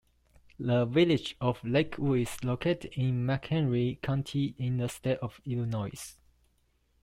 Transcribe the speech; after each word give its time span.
The 0.57 0.85
Village 0.87 1.35
of 1.39 1.63
Lakewood 1.63 2.21
is 2.21 2.43
located 2.43 2.85
in 2.95 3.23
McHenry 3.23 4.01
County 4.01 4.55
in 4.57 4.77
the 4.77 4.89
state 4.89 5.19
of 5.19 5.39
Illinois. 5.45 6.15